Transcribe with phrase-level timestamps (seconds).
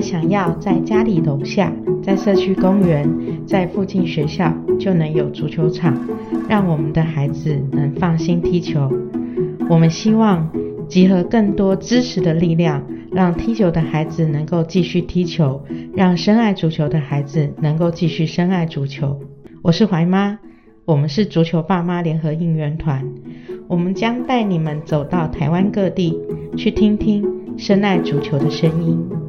[0.00, 1.70] 们想要在家里楼下、
[2.02, 3.06] 在社区公园、
[3.46, 5.94] 在附近学校就能有足球场，
[6.48, 8.90] 让我们的孩子能放心踢球。
[9.68, 10.50] 我们希望
[10.88, 12.82] 集合更多支持的力量，
[13.12, 15.62] 让踢球的孩子能够继续踢球，
[15.94, 19.20] 让深爱足球的孩子能够继续深爱足球。
[19.60, 20.38] 我是怀妈，
[20.86, 23.06] 我们是足球爸妈联合应援团，
[23.68, 26.18] 我们将带你们走到台湾各地，
[26.56, 27.22] 去听听
[27.58, 29.19] 深爱足球的声音。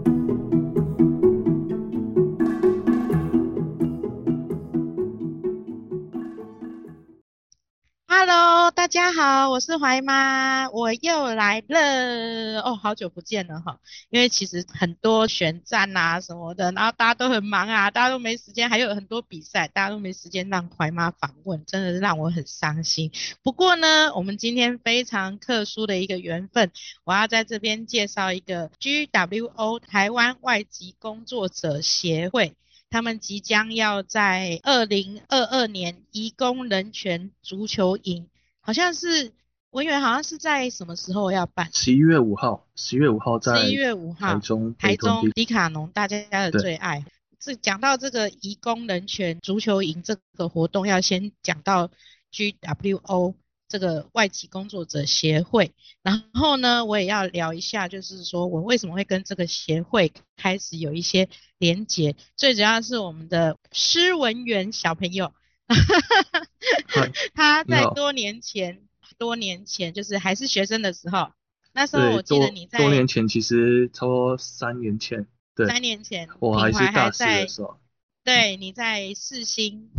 [8.91, 13.79] 家好，我是怀妈，我又来了哦，好久不见了哈。
[14.09, 23.09] 因为其实很多选战啊什么的，然后大家都很忙啊，大家都没时间，还有很多比赛，大家都没时间让怀妈访问，真的是让我很伤心。
[23.41, 26.69] 不过呢，我们今天非常特殊的一个缘分，
[27.05, 32.55] 我要在这边介绍一个 GWO 台湾外籍工作者协会。
[32.89, 38.27] 他们即将要在二零二二年移工人权足球营，
[38.61, 39.33] 好像是
[39.71, 41.69] 文员，好像是在什么时候要办？
[41.73, 47.03] 十一月五号，十一月五号在十一月五号台中台中迪卡侬大家的最爱。
[47.39, 51.89] 这讲到这个移工人权足球营这个活动，要先讲到
[52.31, 53.35] GWO。
[53.67, 55.71] 这个外籍工作者协会，
[56.03, 62.17] 然后呢，我也要聊一下，就是说我为什么会跟这个协会开始有一些连结。
[62.35, 65.31] 最主要是我们的施文员小朋友，
[67.33, 68.81] 他在多年前，
[69.17, 71.31] 多年前就是还是学生的时候，
[71.73, 77.79] 那时候我记得你在多年前，其实差不多三年前，对，三年前我还是大四的时候，
[78.23, 79.89] 对，你在世新，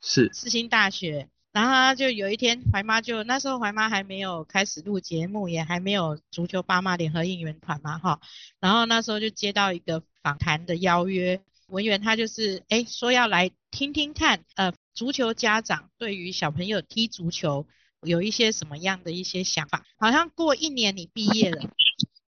[0.00, 1.28] 是世新大学。
[1.52, 8.20] 然后他就有一天，怀妈就那时候怀妈还没有开始录节目，也还没有足球爸妈联合应援团嘛，哈。
[8.60, 17.66] 然后那时候就接到一个访谈的邀约，文员他就是哎说要来听听看，呃，足球家长对于小朋友踢足球
[18.02, 19.84] 有一些什么样的一些想法。
[19.98, 21.62] 好像过一年你毕业了，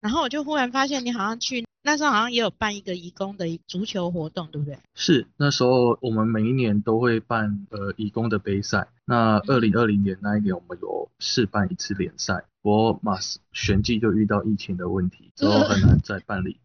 [0.00, 1.65] 然后我就忽然发现你好像去。
[1.84, 4.78] 那时候好像也有办一个义工的足球活动，对不对？
[4.95, 8.87] 是，那时候我们每一年都会办呃义工的杯赛。
[9.05, 16.61] 那二零二零年那一年我们有试办一次联赛，不过马上旋即就遇到疫情的问题， 之后很难再办理。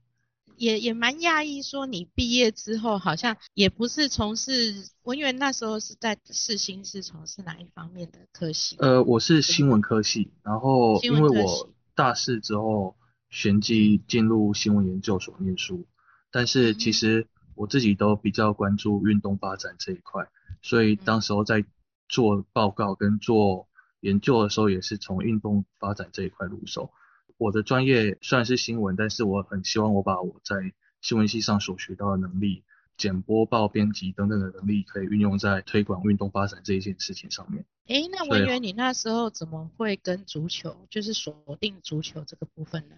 [0.58, 8.76] 也也蛮讶异，说你毕业之后好像也不是从事文员，那时候是在世新是从事哪一方面的科系？
[8.80, 12.96] 呃，我是新闻科系，然后因为我大四之后。
[13.30, 15.86] 旋即进入新闻研究所念书，
[16.32, 20.30] 但是其实我自己都比较关注运动发展这一块，
[20.62, 21.66] 所以当时候在
[22.08, 23.68] 做报告跟做
[24.00, 26.90] 研究的时候，也是从运动发展这一块入手。
[27.38, 30.56] 我的专业虽然是新闻，但是我很希望我把我在
[31.02, 32.64] 新闻系上所学到的能力，
[32.98, 37.66] 剪播报、编辑等等的能力，可以运用在推广运动发展这一件事情上面。
[37.88, 42.96] 诶，那文员，你那时候怎么会跟足球，就是锁定足球这个部分呢？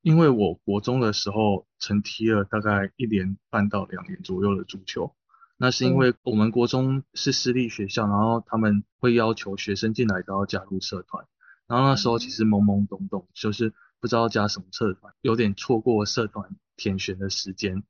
[0.00, 5.12] 因为我国中的时候曾踢了大概一年半到两年左右的足球，
[5.56, 11.26] 那是因为我们国中是私立学校，然后他们会要求学生进来都要加入社团，
[11.68, 17.82] 然后那时候其实懵懵懂懂，就是不知道加什么社团，有点错过社团填选的时间。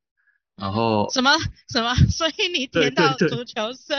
[0.56, 1.30] 然后什么
[1.68, 3.94] 什么， 所以你填到足球社，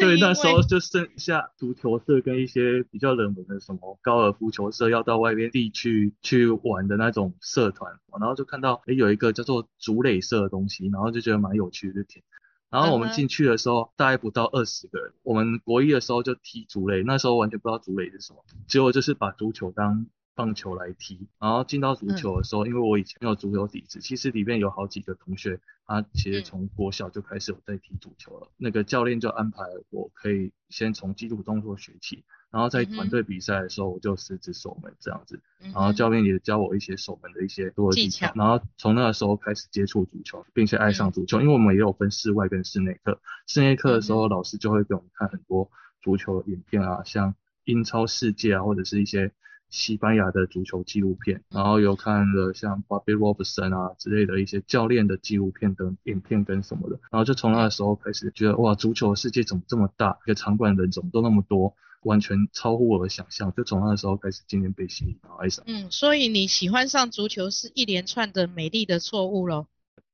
[0.00, 12.24] 对，那时候就剩下足球社跟一些比较冷门的什么高尔夫球社，要到外边地区去玩的那种社团，然后就看到诶有一个叫做竹垒社的东西，然后就觉得蛮有趣的填。
[12.72, 20.06] 然后我们进去的时候大概不到二十个人，我们国一的时候就踢足垒，那时候完全不知道足垒是什么，结果就是把足球当。
[20.34, 28.48] 棒球来踢，然后进到足球的时候，因为我以前没有足球底子，其实里面有好几个同学，他其实从国小就开始有在踢足球了。
[28.56, 35.40] 那个教练就安排我可以先从基础动作学起，然后在团队比赛的时候，我就十指守门这样子。
[35.60, 41.40] 然后教练也教我一些守门的一些多技巧，然后从那个时候开始接触足球，并且爱上足球。
[41.40, 43.18] 因为我们也有分室外跟室内课，
[43.48, 45.70] 室内课的时候，老师就会给我们看很多
[46.02, 47.34] 足球影片啊，像
[47.64, 49.32] 英超世界啊，或者是一些。
[49.72, 63.52] 西班牙的足球纪录片，然后有看了像 Bobby Robson 啊之类的一些教练的纪录片等影片跟什么的，然后就从那个时候开始觉得哇，足球世界怎么这么大，一个场馆人怎么都那么多，完全超乎我的想象。
[63.54, 65.64] 就从那个时候开始，渐渐被吸引，爱上。
[65.66, 69.66] 嗯，所以你喜欢上足球是一连串的美丽的错误喽？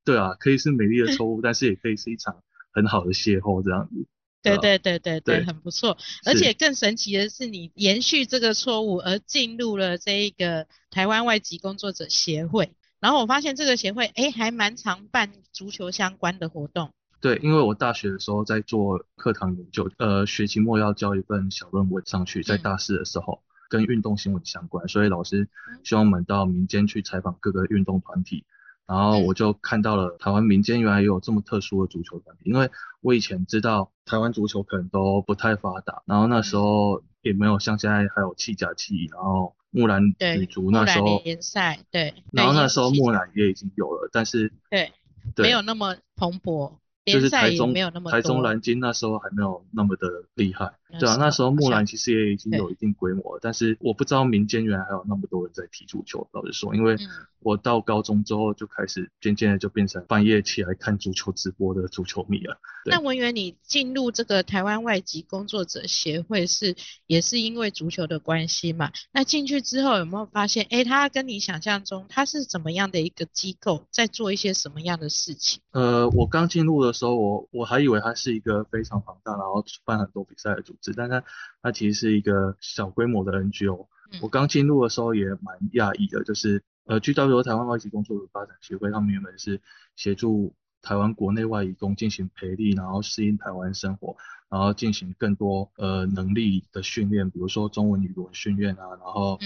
[0.05, 2.43] 对啊，可以是美丽的错误，但是也可以是一场
[2.73, 4.06] 很好的邂逅这样子。
[4.40, 5.99] 对对对对对，很不错。
[6.25, 12.73] 而且更神奇的是，你延续这个错误而进入了这一个台湾外籍工作者协会。
[13.00, 16.93] 然后我发现这个协会哎还蛮常办足球相关的活动。
[17.20, 25.48] 对，因为我大学的时候在做课堂研究，呃，学期末要交一份小论文上去，在大四的时候跟运动新闻相关，所以老师
[25.82, 28.44] 希望我们到民间去采访各个运动团体，
[28.86, 32.70] 然后我就看到了台湾民间原来也有这么特殊的足球团体，因为
[33.00, 40.04] 我以前知道台湾足球可能都不太发达，然后那时候也没有像现在还有气甲气，然后木兰
[40.36, 44.92] 女足那时候联赛，对，然后那时候木兰也已经有了，但是对，
[45.36, 46.74] 没有那么蓬勃。
[47.08, 56.96] 就是台中么台中蓝鲸那时候还没有那么的厉害，对啊，那时候木兰其实也已经有一定规模了，但是我不知道民间原来还有那么多人在踢足球，老实说，因为
[57.40, 62.58] 我到高中之后就开始渐渐的就变成半夜起来看足球直播的足球迷了。
[62.87, 66.75] 那文员，你进入这个台湾外籍工作者协会是
[67.06, 68.90] 也是因为足球的关系嘛？
[69.12, 75.61] 那进去之后有没有发现，哎，他跟你想象中他是怎么样的一个机构，在做一些什么样的事情？
[75.73, 81.25] 呃，我刚进入的时候，我我还以为他是一个非常庞大，然后办很多比赛的组织，但它
[81.62, 83.86] 它其实是一个小规模的 NGO。
[84.22, 89.60] 我刚进入的时候也蛮讶异的，就是呃，GW 台湾外籍工作者发展协会，他们原本是
[89.96, 90.54] 协助。
[90.80, 94.16] 台湾国内外移工进行培力，然后适应台湾生活，
[94.48, 99.40] 然后进行更多呃能力的训练，比如说中文语文训练啊，然后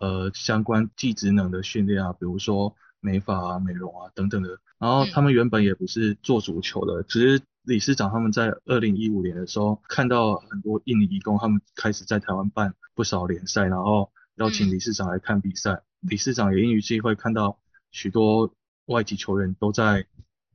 [0.00, 4.58] 呃相关技职能的训练啊，比如说美发啊、美容啊等等的。
[4.78, 15.82] 然后他们原本也不是做足球的，只是理事长他们在二零一五年的时候看到很多印尼移工，他们开始在台湾办不少联赛，然后邀请理事长来看比赛。
[16.00, 17.58] 理事长也因于机会看到
[17.90, 18.52] 许多
[18.86, 20.06] 外籍球员都在。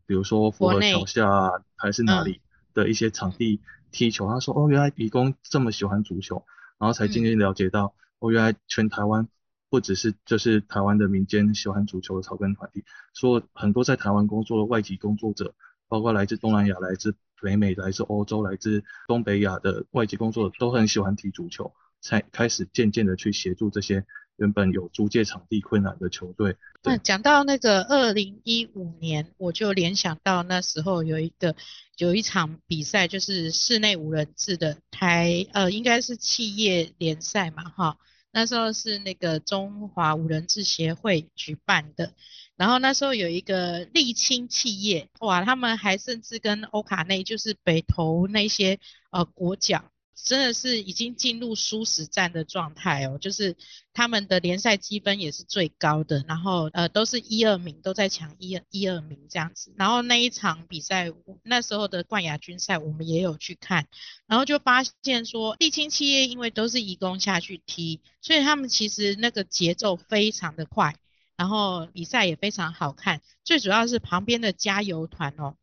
[0.05, 2.41] 比如说福和桥下还是哪里
[2.73, 6.43] 的一些场地踢球，他说哦，原来义工这么喜欢足球，
[6.77, 9.29] 然后才渐渐了解到，哦，原来全台湾
[9.69, 12.83] 不只是就是台湾的民间喜欢足球的草根团体，
[13.13, 15.55] 说很多在台湾工作的外籍工作者，
[15.93, 24.03] 包括来自东南亚、来自北美、来自欧洲、来自东北亚的外籍工作者，都很喜欢踢足球，才开始渐渐的去协助这些。
[24.37, 26.57] 原本有租借场地困难的球队。
[26.81, 31.55] 那讲到那个二零一五年，我就联想到那时候有一个
[31.97, 37.97] 有一场比赛，就是室内五人制的台呃，应该是企业联赛嘛，哈。
[38.33, 42.13] 那时候是那个中华五人制协会举办的，
[42.55, 48.79] 然后那时候有一个沥青企业，哇，他们还甚至跟欧卡内就是北投那些
[49.11, 49.92] 呃国脚。
[50.23, 53.57] 真的是已经进入殊死战的状态哦，就是
[53.93, 61.11] 他们的联赛积分也是最高的，然后呃都是一二名都在抢一二一二名这样子，然后那一场比赛
[61.43, 63.87] 那时候的冠亚军赛我们也有去看，
[64.25, 70.95] 然后就发现说沥青企业因为都是移工下去踢，所以他们其实那个节奏非常的快，
[71.35, 75.55] 然后比赛也非常好看，最主要是旁边的加油团哦。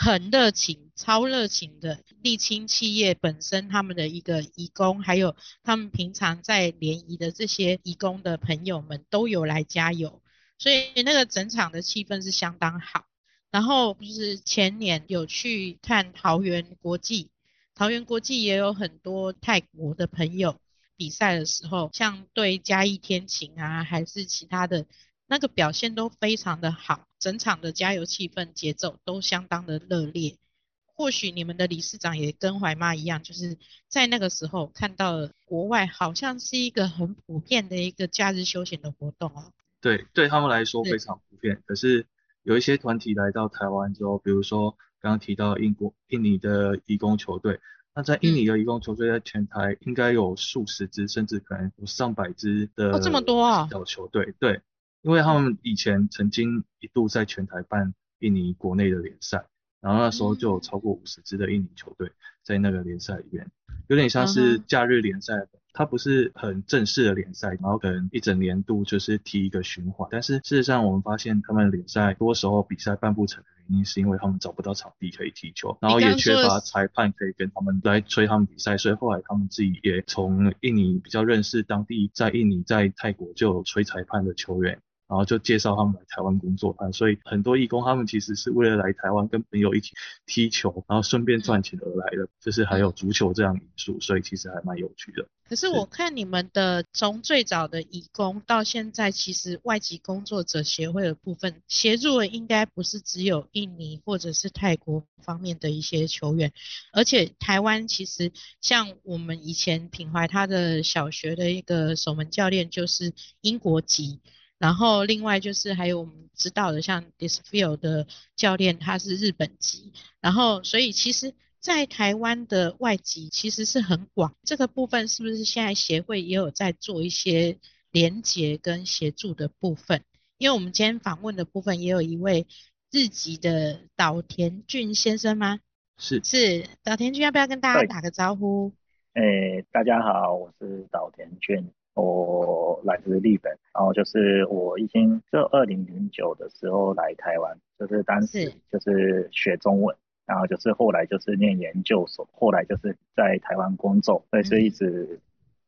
[0.00, 5.34] 很热情，超热情的沥青企业本身，他们的一个义工，还有
[5.64, 10.22] 他们平常在联谊的这些义工的朋友们都有来加油，
[10.56, 13.06] 所以那个整场的气氛是相当好。
[13.50, 17.32] 然后就是前年有去看桃园国际，
[17.74, 20.60] 桃园国际也有很多泰国的朋友
[20.96, 24.86] 比赛的时候，像对嘉义天晴啊，还是其他的。
[25.28, 30.38] 那个表现都非常的好，整场的加油气氛节奏都相当的热烈。
[30.86, 33.56] 或许你们的理事长也跟怀妈一样，就是
[33.88, 39.52] 在那个时候看到了国外好像是一个很普遍的一个假日休闲的活动哦。
[39.80, 41.62] 对，对他们来说非常普遍。
[41.66, 42.06] 可是
[42.42, 47.60] 有一些团体来到台湾之后，比如说刚刚提到英国、印尼的义工球队，
[47.94, 54.62] 那在印尼的义工球队在全台应该有数十支，甚至可能有上百支的哦，这么多啊小球队，对。
[55.02, 59.46] 因为他们以前曾经一度在全台办印尼国内的联赛，
[59.80, 62.10] 然后那时候就有超过五十支的印尼球队
[62.42, 63.48] 在那个联赛里面，
[63.88, 65.34] 有点像是假日联赛，
[65.72, 70.08] 它不是很正式的联赛，然后可能一整年度就是踢一个循环。
[70.10, 84.80] 但是事实上我们发现他们联赛多时候比赛办不成的原因，是因为他们找不到场地可以踢球，然后也缺乏裁判可以跟他们来吹他们比赛，所以后来他们自己也从印尼比较认识当地在印尼在泰国就有吹裁判的球员。
[85.08, 89.94] 然后就介绍他们来台湾工作，所以很多义工他们其实是为了来台湾跟朋友一起
[90.26, 95.26] 踢球，然后顺便赚钱而来的，就是还有足球这样因素，所以其实还蛮有趣的。
[95.48, 106.52] 可是我看你们的从最早的义工到现在，其实外籍工作者协会的部分协助的应该不是只有印尼或者是泰国方面的一些球员，
[106.92, 114.20] 而且台湾其实像我们以前品怀他的小学的一个守门教练就是英国籍。
[114.58, 127.58] 然后另外就是还有我们知道的，像 Disfield 的教练他是日本籍，然后所以其实，在台湾的外籍其实是很广，这个部分是不是现在协会也有在做一些
[127.90, 130.02] 连结跟协助的部分？
[130.38, 132.46] 因为我们今天访问的部分也有一位
[132.92, 135.58] 日籍的岛田俊先生吗？
[135.96, 138.72] 是是，岛田俊要不要跟大家打个招呼？
[139.14, 142.47] 诶，大家好，我是岛田俊，我
[142.88, 155.20] 来自日本，然后就是我已经就二零零九的时候来台湾，就是当时就是学中文，然后就是后来就是念研究所，后来就是在台湾工作，所以是一直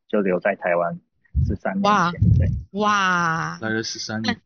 [0.08, 0.98] 就留在台湾
[1.46, 2.48] 十三年前，对，
[2.80, 4.36] 哇，来了十三年，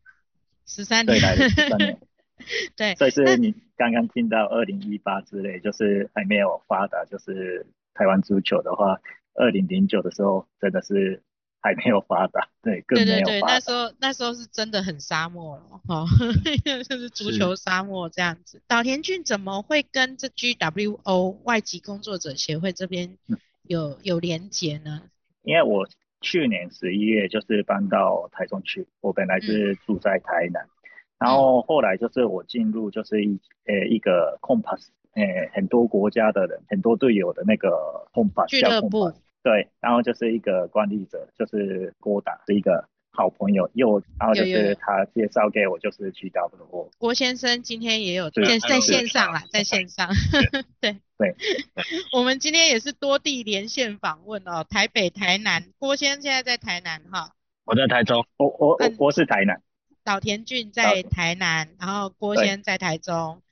[0.67, 1.99] 十三年，对，来了十三年。
[2.77, 7.65] 对，所以是你刚刚听到二零一八之类，就是还没有发达，就是
[7.95, 9.01] 台湾足球的话，
[9.35, 11.23] 二零零九的时候真的是
[11.65, 13.25] 还没有发达，对，更没有发达。
[13.25, 16.05] 对对对，那时候那时候是真的很沙漠了，哈，
[16.87, 18.61] 就是足球沙漠这样子。
[18.69, 23.17] 岛田俊怎么会跟这 GWO 外籍工作者协会这边
[23.63, 25.01] 有有连结呢？
[25.43, 25.89] 因为我
[26.21, 30.69] 去年十一月就是搬到台中去，我本来是住在台南。
[31.19, 35.23] 然后后来就是我进入就是一呃一个 Compass，呃
[35.55, 37.71] 很多国家的人，很多队友的那个
[38.13, 39.11] Compass 俱乐部，
[39.45, 46.91] 对，然后就是一个管理者，就是郭达是一个好朋友，又然后就是他介绍给我就是 GW。
[46.97, 50.09] 郭先生今天也有在在线上啦，在线上，
[50.81, 51.37] 对对，
[52.15, 57.35] 我们今天也是多地连线访问哦，台北、台南，郭先生现在在台南哈，
[57.67, 59.61] 我在台中，我我我是台南。
[60.03, 63.43] 岛田俊在台南，然后郭先在台中，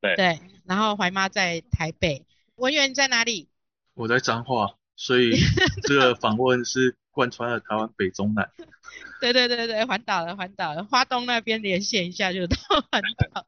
[0.00, 2.24] 对对，然后怀妈在台北，
[2.56, 3.48] 文员在哪里？
[3.94, 5.32] 我在彰化，所以
[5.86, 8.50] 这个访问是贯穿了台湾北中南。
[9.20, 12.56] 对对对对，环岛了环岛了，花东那边连线一下就到
[12.90, 13.46] 环岛。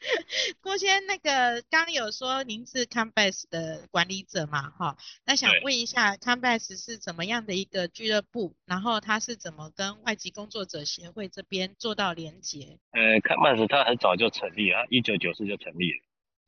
[0.62, 4.70] 郭先，那个刚刚有说您是 Combase 的管理者嘛？
[4.70, 4.96] 哈，
[5.26, 8.54] 那想问一下，Combase 是怎么样的一个俱乐部？
[8.64, 12.78] 然后它是怎么跟外籍工作者协会这边做到连接？
[12.92, 15.98] 呃，Combase 它很早就成立了，一九九四就成立了，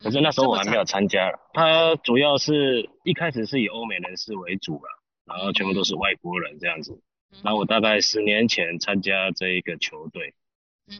[0.02, 1.30] 可是那时候我还没有参加。
[1.52, 4.88] 它主要是一开始是以欧美人士为主了，
[5.26, 7.00] 然后全部都是外国人这样子。
[7.45, 10.35] 然后我大概十年前参加这一个球队。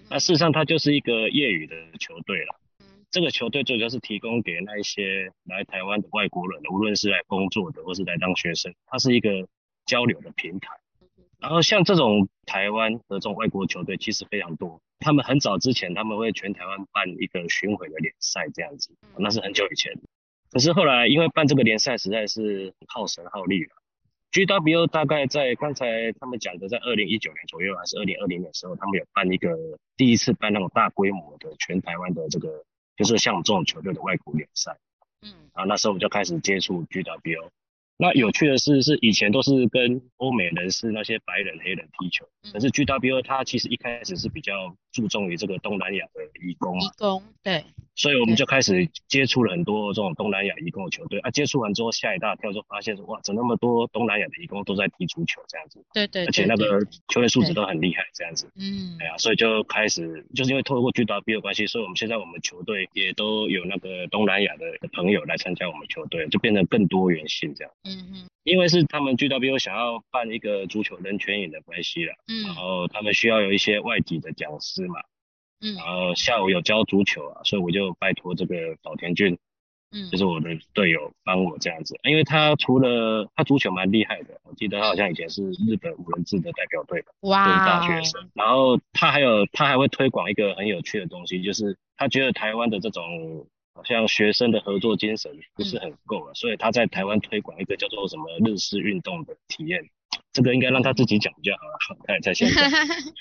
[0.09, 2.61] 那事实上，它就是一个业余的球队了。
[3.11, 9.49] 这个球队最主要是提供给那一些来台湾的外国人，无论是来工作的或是来当学生，它是一个
[9.87, 10.69] 交流的平台。
[11.41, 19.93] 然后像这种台湾的这种外国球队其实非常多，他们很早之前他们会全台湾办一个巡回的联赛这样子，那是很久以前。
[20.53, 23.71] 可是后来因为办这个联赛实在是耗神耗力了。
[24.33, 29.57] GWO 大概在刚才他们讲的，在二零一九年左右还是二零二零年的时候，他们有办一个
[29.97, 32.65] 第一次办那种大规模的全台湾的这个，
[32.97, 34.77] 就是像我们这种球队的外国联赛。
[35.23, 37.49] 嗯，然后那时候我们就开始接触 GWO。
[38.01, 46.81] 那有趣的是，是以前都是跟欧美人士那些白人黑人踢球，可是 GWO 它其实一开始是比较注重于这个东南亚的移工。
[46.81, 47.63] 移工，对。
[47.97, 55.85] 所以我们就开始接触了很多这种东南亚移工的球队啊，接触完之后吓一大跳，就发现说哇，怎么那么多东南亚的移工都在踢足球这样子？
[55.93, 56.25] 对对。
[56.25, 58.51] 而且那个球员素质都很厉害这样子。
[58.57, 58.97] 嗯。
[59.01, 64.65] 哎呀，所以就开始就是因为透过 GWO 的关系，所以我们现在我们球队也都有那个东南亚的
[64.95, 67.73] 朋友来参加我们球队，就变得更多元性这样。
[67.91, 68.27] 嗯嗯。
[68.45, 72.45] 因为是他们 GWO 想要办一个足球人权影的关系了，嗯。
[72.45, 75.01] 然后他们需要有一些外籍的讲师嘛。
[75.63, 79.37] 嗯，然后下午有教足球啊，所以我就拜托这个岛田俊，
[79.93, 88.31] 嗯，就是我的队友帮我这样子，因为他除了他足球蛮厉害的，我记得他好像以前是日本五人制的代表队吧，哇，大学生。
[88.33, 99.89] 然后他还有他还会推广一个很有趣的东西，就是他觉得台湾的这种好像学生的合作精神不是很够了，所以他在台湾推广一个叫做什么日式运动的体验。
[100.33, 102.01] 这个应该让他自己讲比较好了。
[102.07, 102.71] 在在线上，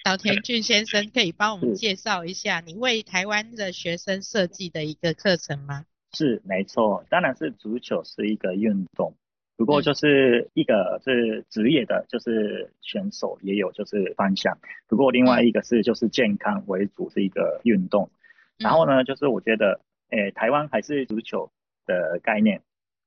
[0.03, 5.85] 岛田俊先生可以帮我 们介绍一下你为台湾的学生设计的一个课程吗？
[6.13, 9.15] 是，没错，当然是足球是一个运动，
[9.57, 18.09] 不过就是一个是职业的，就是选手也有就是方向，不过另外一个是就是健康为主是一个运动。
[18.57, 19.79] 然后呢，就是我觉得，
[20.09, 21.51] 诶，台湾还是足球
[21.85, 22.61] 的概念，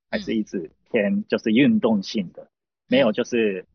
[0.09, 2.47] 还是一直偏就是运动性的，
[2.87, 3.65] 没有就是。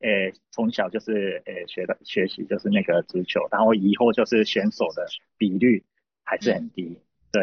[0.00, 5.06] 诶，从小就是诶学的学习就是那个足球，然后以后就是选手的
[5.38, 5.82] 比率
[6.24, 6.98] 还是很低，
[7.32, 7.42] 对，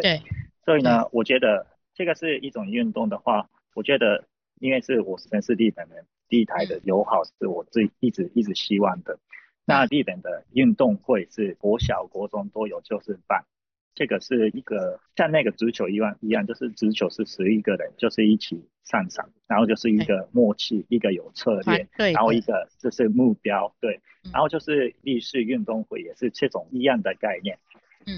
[0.63, 1.65] 所以呢，我觉得
[1.95, 4.27] 这个是一种运动的话，我觉得
[4.59, 9.17] 因为是我是城市地本人，地台的友好是我最一直一直希望的。
[9.65, 13.43] 那日本的运动会是国小、国中都有就是办。
[13.93, 23.99] 这个是一个像那个足球一样一样，就是足球是十一个人，就是一起上场，然后就是一个默契，一个有策略，对，然后一个就是目标，对，
[24.31, 27.59] 然后就是立式运动会也是这种一样的概念，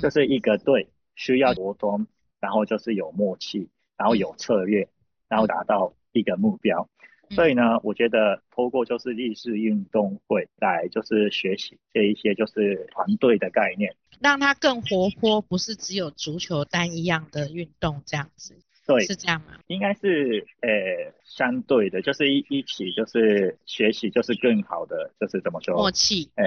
[0.01, 2.07] 就是一个队需要活动，
[2.39, 4.87] 然后就是有默契，然后有策略，
[5.27, 6.87] 然后达到一个目标。
[7.33, 13.95] 所以呢，我觉得透过就是立式运动会来就是学习这一些就是团队的概念。
[14.21, 18.55] 让它更活泼，不是只有足球单一样的运动这样子，
[18.87, 19.59] 对，是这样吗？
[19.67, 25.75] 应该是呃相对的，就是一一起就是学习，就是更好的，就是怎么说？
[25.75, 26.45] 默契，呃，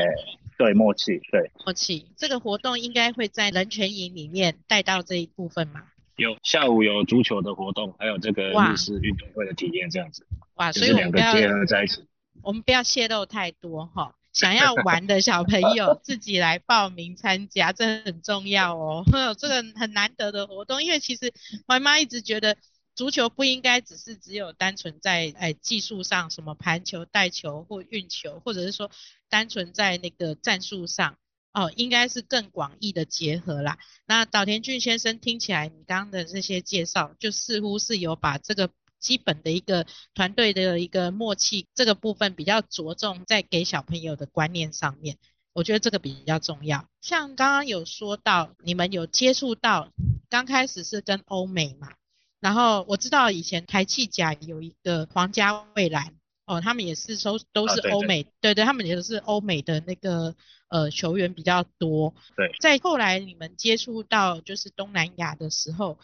[0.56, 2.06] 对，默契，对，默契。
[2.16, 5.82] 这个活动应该会在人权营里面带到这一部分吗？
[6.16, 10.26] 有，下午有足球的活动，还有这个日式运动会的体验这样子。
[10.56, 11.32] 哇，所以我们不要
[11.66, 12.06] 在一起，
[12.42, 14.14] 我们不要泄露太多哈。
[14.32, 19.02] 想要玩的小朋友 自己来报名参加，这很重要哦。
[19.38, 21.32] 这个很难得的活动，因为其实
[21.66, 22.56] 怀妈一直觉得
[22.94, 28.90] 足球不应该只是只有单纯在哎技术上，什么盘球、带球或运球，或者是说
[29.30, 31.16] 单纯在那个战术上
[31.52, 33.78] 哦，应该是更广义的结合啦。
[34.06, 38.70] 那岛田俊先生听起来，你刚刚的这些介绍，就似乎是有把这个。
[39.06, 39.86] 基本的一个
[40.16, 45.16] 团队的一个默契，这个部分比较着重在给小朋友的观念上面，
[45.52, 46.88] 我觉得这个比较重要。
[47.00, 49.92] 像刚刚有说到，你们有接触到，
[50.28, 51.92] 刚开始是跟欧美嘛，
[52.40, 60.34] 然后我知道以前台气甲有一个皇家蔚蓝，哦，他们也是收都是欧美，对对，他们也是欧美的那个
[60.68, 62.12] 呃球员比较多。
[62.36, 65.96] 对，在后来你们接触到就是东南亚的时候。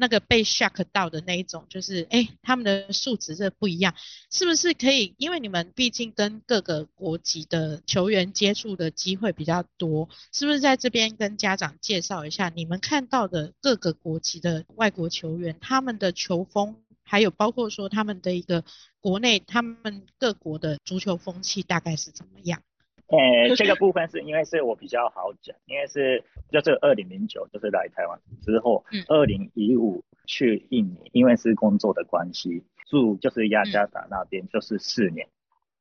[0.00, 3.92] 那个被 shock 到的那一种，就是哎，他们的素质这不一样，
[4.30, 5.14] 是不是可以？
[5.18, 18.64] 因为你们毕竟跟各个国籍的球员接触的机会比较多，是不是在这边跟家长介绍一下，你们看到的各个国籍的外国球员，他们的球风，还有包括说他们的一个
[19.00, 22.62] 国内，他们各国的足球风气大概是怎么样？
[23.48, 35.26] 呃，这个 部分是因为是我比较好讲，因为是就是二零零九就是来台湾之后，二零一五去印尼，因为是工作的关系，住就是雅加达那边就是四年，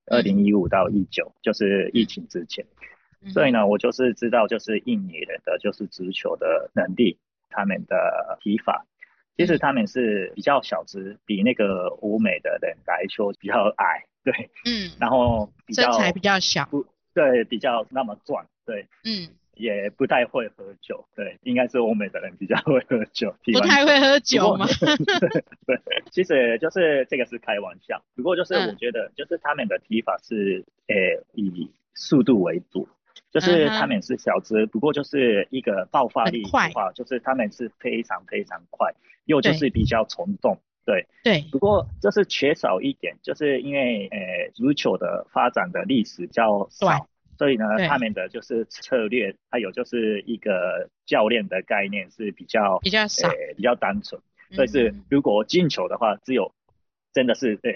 [0.05, 2.65] 二零一五到一九就是疫情之前，
[3.33, 7.17] 所以呢，我就是知道就是印尼人的就是足球的能力，
[7.49, 8.85] 他们的踢法，
[9.35, 16.69] 其实他们是比较小只，比那个欧美的人来说比较矮，对，嗯，然后身材比较小。
[17.17, 24.67] 对，比较那么壮，对，嗯，也不太会喝酒，对，应该是欧美的人比较会喝酒，不太会喝酒吗？
[25.65, 25.79] 对，
[26.11, 30.95] 其实就是这个是开玩笑，不过就是我觉得就是他们的踢法是，呃，
[31.33, 32.87] 以速度为主，
[33.31, 38.93] 就是他们是小只，不过就是一个爆发力的话，就是他们是非常非常快，
[39.25, 40.59] 又就是比较冲动。
[40.87, 41.05] 对。
[41.23, 54.21] 对，不过就是缺少一点，就是因为呃足球的发展的历史较少，所以呢他们的就是策略还有就是一个教练的概念是比较比较少，比较单纯。
[54.51, 56.53] 所以是如果进球的话，只有
[57.13, 57.71] 真的是呃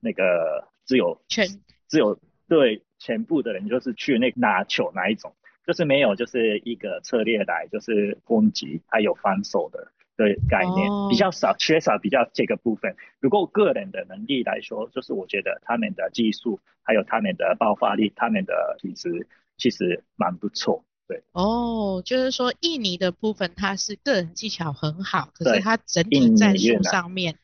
[0.00, 1.46] 那个只有全。
[1.86, 5.32] 只有对全部的人就是去那拿球哪一种，
[5.66, 9.92] 就是没有就是一个策略来就是攻击还有防守的。
[10.16, 12.96] 的概念比较少，缺少比较这个部分。
[13.20, 20.84] 如果个人的能力来说，就是我觉得他们的技术，还有他们的爆发力，他们的体质其实蛮不错。
[21.06, 27.36] 对，哦，就是说印尼的部分，它是个人技巧很好，可是它整体战术上面，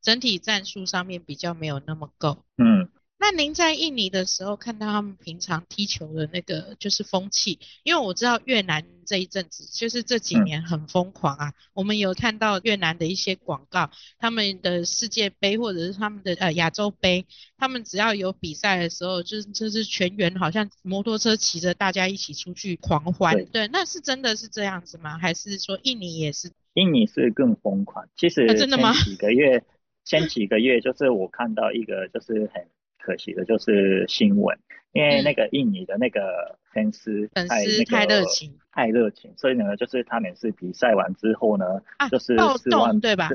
[0.00, 2.44] 整体战术上面比较没有那么够。
[2.56, 2.88] 嗯。
[3.20, 11.52] 那您在印尼的时候看到他们平常踢球的那个就是风气，因为我知道越南这一阵子就是这几年很疯狂啊。
[11.74, 17.26] 我们有看到越南的一些广告，他们的世界杯或者是他们的呃亚洲杯，
[17.58, 23.44] 他们只要有比赛的时候，就是就是全员好像摩托车骑着，大家一起出去狂欢。
[23.46, 25.18] 对，那是真的是这样子吗？
[25.18, 26.52] 还是说印尼也是？
[26.74, 28.08] 印尼是更疯狂。
[28.16, 28.92] 其实真的吗？
[29.02, 29.64] 几个月，
[30.04, 32.64] 前几个月就是我看到一个就是很。
[33.08, 34.58] 可惜的就是新闻，
[34.92, 41.64] 因为那个印尼的那个粉丝粉丝太热情，太热情，所以呢，就是他们是比赛完之后呢，
[42.10, 43.30] 就是暴动对吧？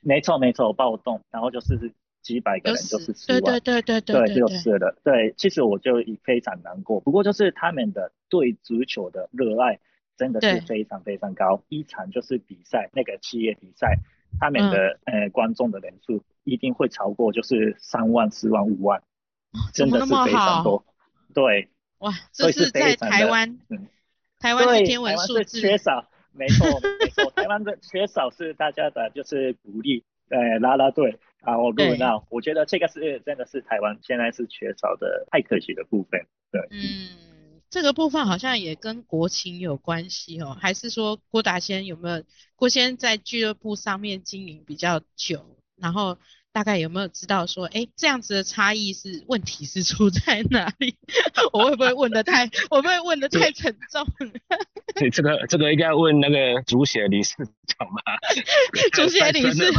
[0.00, 9.78] 没错没错，暴动，然后就是几百个人就是死亡，对对对对对，就是的，对，其实我就非常难过，不过就是他们的对足球的热爱
[10.16, 13.98] 真的是非常非常高，一场就是比赛那个企业比赛，
[14.40, 19.00] 他们的呃观众的人数一定会超过就是三万四万五万。
[19.74, 20.84] 真的是非常多，
[21.34, 23.88] 对，哇，这是在台湾，嗯。
[24.38, 26.66] 台湾是，天文数字，缺少，没错
[26.98, 36.26] 没错，台湾的缺少是大家的就是鼓励，呃，拉拉队啊，我对录闹，我觉得这个是真的是台湾现在是缺少的，太可惜的部分。
[36.50, 42.24] 对，嗯，这个部分好像也跟国情有关系哦，还是说郭达先有没有
[42.56, 46.18] 郭先在俱乐部上面经营比较久，然后
[46.52, 50.96] 大概有没有知道说，哎，这样子的差异是问题是出在哪里？
[51.52, 54.06] 我会不会问的太，我会不会问的太沉重？
[54.94, 57.34] 对，这个这个应该问那个足协理事
[57.66, 58.18] 长吧。
[58.92, 59.72] 足协理事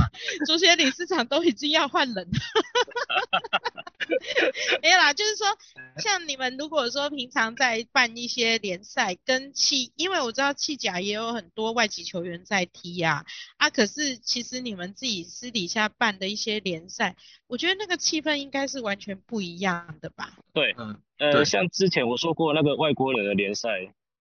[0.47, 2.23] 足协理事长都已经要换人了。
[4.81, 5.47] 没有啦，就是说，
[5.97, 13.25] 像你们如果说平常在办一些联赛，跟气，因为我知道气甲也有很多外籍球员在踢呀、
[13.57, 17.15] 啊，可是其实你们自己私底下办的一些联赛，
[17.47, 20.33] 我觉得那个气氛应该是完全不一样的吧？
[20.53, 23.69] 对，嗯，呃，像之前我说过那个外国人的联赛，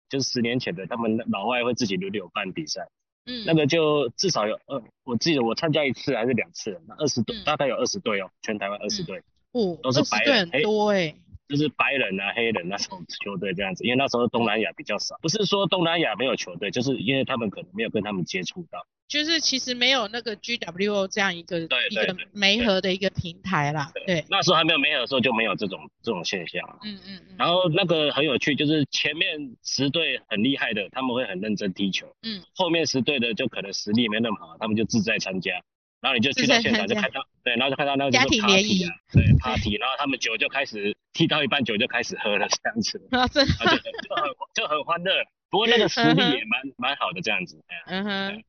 [0.10, 2.90] 就是十年前的，他们老外会自己轮流办比赛，
[3.26, 11.16] 嗯，那个就至少有呃，我记得我参加一次还是两次，那二十队嗯大概有二十队哦，全台湾二十嗯队，哦，都是二十队很白人很多哎、
[11.52, 18.80] 就是白人啊、黑人那种球队这样子，因为那时候东南亚比较少，不是说东南亚没有球队，就是因为他们可能没有跟他们接触到。
[19.10, 26.62] 就是其实没有那个 GWO 这样一个一个媒合的一个平台啦，对，那时候还没有没有的时候就没有这种这种现象。
[26.82, 35.62] 嗯嗯嗯，然后那个很有趣，就是前面十队很厉害的，他们会很认真踢球，嗯，后面十队的就可能实力没那么好，他们就自在参加。
[36.02, 44.24] 然后你就去到现场就看到，对，然后就看到那个家就是庭联谊啊，对 party，然后他们酒就开始踢到一半酒就开始喝了这样子， 啊，真的，啊就就很
[44.56, 45.12] 就很欢乐。
[45.50, 48.44] 不过那个实力也蛮蛮好的这样子，嗯哼。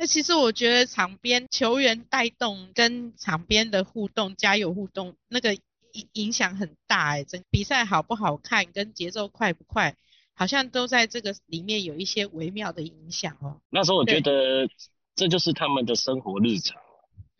[0.00, 9.96] 那其实我觉得场边球员带动跟场边的互动、加油互动，那个影影响很大哎、整比赛好不好看跟节奏快不快，
[10.34, 13.60] 好像都在这个里面有一些微妙的影响哦。
[13.70, 14.68] 那时候我觉得
[15.16, 16.80] 这就是他们的生活日常。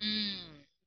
[0.00, 0.38] 嗯，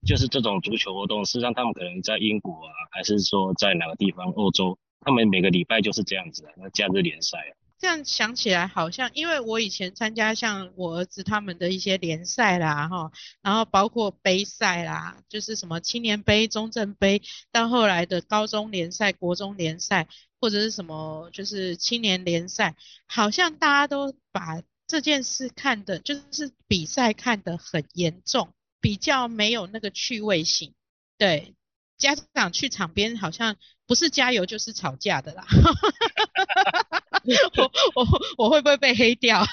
[0.05, 17.21] 就是这种足球活动，事实上他们可能在英国啊，还是说在哪个地方欧洲，他们每个礼拜就是这样子啊，那假日联赛啊，这样想起来好像，因为我以前参加像我儿子他们的一些联赛啦，哈，然后包括杯赛啦，就是什么青年杯、中正杯，
[17.51, 20.07] 到后来的高中联赛、国中联赛，
[20.39, 22.75] 或者是什么就是青年联赛，
[23.07, 28.49] 好像大家都把这件事看的，就是比赛看得很严重，
[28.81, 30.73] 比较没有那个趣味性。
[31.17, 31.53] 对，
[31.97, 33.55] 家长去场边好像
[33.87, 35.45] 不是加油就是吵架的啦。
[37.57, 38.05] 我我
[38.37, 39.45] 我会不会被黑掉？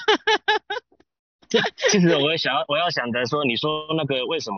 [1.47, 4.57] 这 其实我也想要我要想着说，你说那个为什么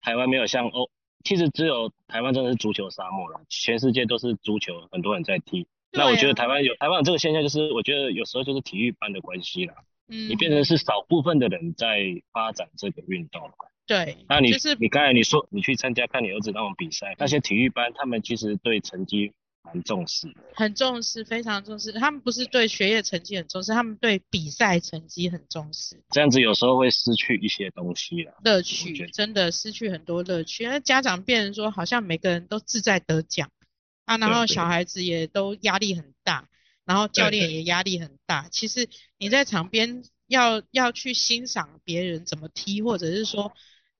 [0.00, 0.88] 台湾没有像欧，
[1.24, 5.66] 其实只有台湾真的是足球沙漠了，全世界都是足球，很多人在踢。
[5.90, 9.74] 那我觉得台湾有台湾有这个现象，就是我觉得有时候就是体育班的关系啦，
[10.08, 13.50] 嗯，你变成是少部分的人在发展这个运动。
[13.86, 20.42] 对，那你就是你刚才你说你去参加看你儿子那种比赛，那些体育班他们其实对成绩蛮重视的。
[20.54, 21.92] 很重视，非常重视。
[21.92, 26.02] 他们不是对学业成绩很重视，他们对比赛成绩很重视。
[26.10, 28.34] 这样子有时候会失去一些东西了。
[28.42, 33.50] 乐趣真的失去很多乐趣，那家长变成说好像每个人都志在得奖
[34.06, 36.48] 啊，然后小孩子也都压力很大，
[36.84, 38.48] 然后教对练也压力很大。
[38.50, 43.52] 其实你在场边要要去欣赏别人怎么踢，或者是说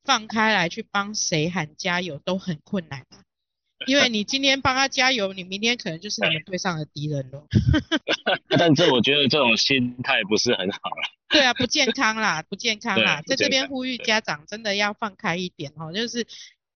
[0.05, 3.25] 放开来去帮谁喊加油都很困难啊。
[3.87, 7.45] 因为你今天帮他加油，你明天可能就是你们队上的敌人了。
[8.57, 11.09] 但这我觉得这种心态不是很好啦。
[11.29, 16.27] 对啊，不健康啦， 不健康啦，在这边呼吁家长真的要放开一点哦，就是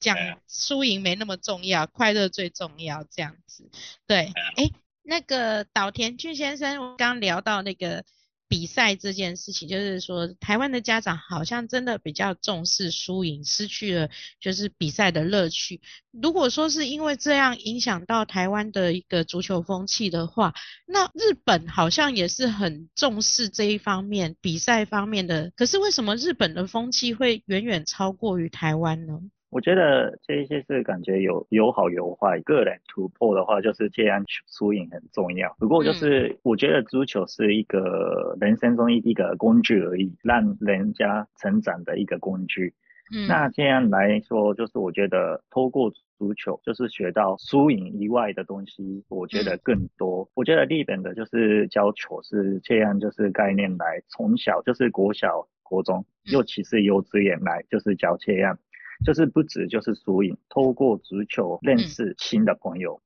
[0.01, 3.71] 讲输赢没那么重要，快乐最重要这样子。
[4.07, 4.71] 对，啊哎，
[5.03, 8.05] 那个岛田俊先生，我刚聊到那个
[8.49, 14.09] 比赛这件事情，就是说台湾的家长好像真的比较重视输赢，失去了
[14.41, 15.81] 就是比赛的乐趣。
[16.11, 20.55] 如果说是因为这样影响到台湾的一个足球风气的话，
[20.87, 29.21] 那日本好像也是很重视这一方面比赛方面的，可是为什么日本的风气会远远超过于台湾呢？
[29.51, 35.55] 我觉得这一些是感觉有有好有坏，个人突破的话，就是这样输赢很重要。
[35.59, 42.75] 不过就是我觉得足球是一个人生中一一个工具而已，让人家成长的一个工具。
[43.11, 50.29] 嗯，那这样来说，就是我觉得透过足球，就是学到输赢以外的东西，我觉得更多。
[50.35, 58.59] 我觉得日本的就是教球是这样，就是概念来，从小就是国小、国中，嗯尤其是幼稚园来，就是教这样，
[59.05, 63.01] 就是不止就是输赢，透过足球认识新的朋友。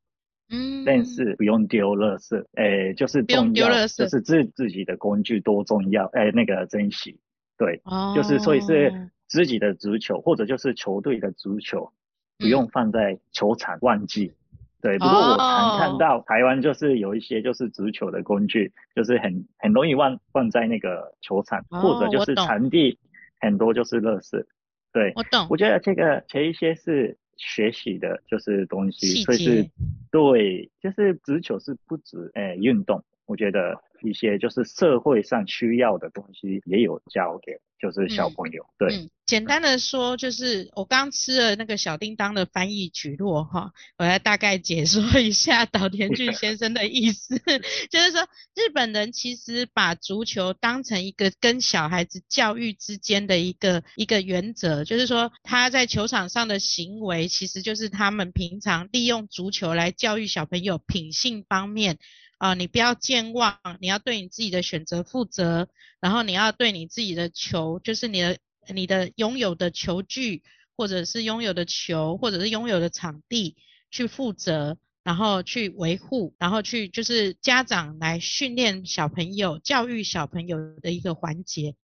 [0.55, 7.19] 嗯，但是不用丢垃圾，诶，就是重要，就是自自己的工具多重要，诶，那个珍惜，
[7.57, 11.91] 对，哦，就是所以是自己的足球或者就是球队的足球，
[12.39, 14.35] 不嗯用放在球场忘记。
[14.83, 22.99] 对，不过我常哦看到台湾就是有一些就是足球的工具，就是很很容易忘忘在那个球场，哦或者就是场地
[23.41, 24.45] 很多就是垃圾。
[24.93, 25.47] 对，我懂。
[25.51, 29.71] 我，觉得这个前一些是学习的，就是东西，所以是
[30.11, 47.39] 对，就是足球是不止诶运动，我觉得一些就是社会上需要的东西也有教给就是小朋友，对，嗯，简单的说，就是我刚吃了那个小叮当的翻译举落哈，我来大概解说一下岛田俊先生的意思，
[47.91, 48.21] 就是说
[48.55, 61.99] 日本人其实把足球当成一个跟小孩子教育之间的一个一个原则，就是说他在球场上的行为，其实就是他们平常利用足球来教育小朋友品性方面。
[62.43, 65.69] 啊、你不要健忘，你要对你自己的选择负责，
[66.01, 70.43] 然后你要对你自己的球，就是你的你的拥有的球具，
[70.77, 73.55] 或者是拥有的球，或者是拥有的场地
[73.93, 81.77] 去负责，然后去维护，然后去就是家长来训练小朋友、教育小朋友的一个环节。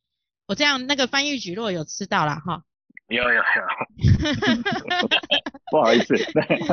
[0.48, 2.64] 我这样那个翻译举落有吃到啦哈，
[3.08, 3.42] 有有有，
[5.70, 6.14] 不好意思，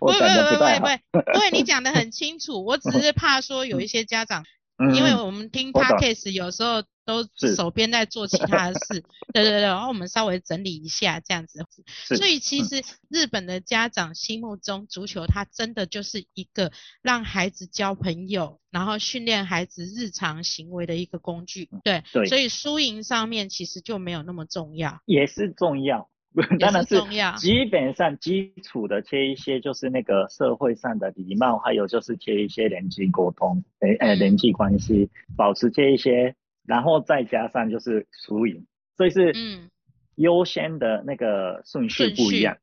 [0.00, 4.44] 我不不不不不不不，因为你讲的很清楚，我只是怕说有一些家长
[4.78, 9.00] 嗯因为我们听 podcast 有时候都手边在做其他的事，
[9.32, 11.64] 对对对，然后我们稍微整理一下这样子。
[12.16, 12.64] 所以其嗯。
[12.64, 21.70] 实日本的家长心目中，足球它真的就是一个让孩子交朋友，然后训练孩子日常行为的一个工具。
[21.84, 22.26] 对，嗯对。
[22.26, 26.06] 所以输赢上面其实就没有那么重要，也是重要，也
[26.58, 26.96] 当然是。
[27.36, 36.34] 基本上基础的贴一些就是那个社会上的礼貌，还有就是贴一些人际沟通，诶诶嗯人际关系，保持这一些，
[36.66, 39.70] 然后再加上就是输赢，所以是嗯，
[40.16, 42.56] 优先的那个顺序不一样。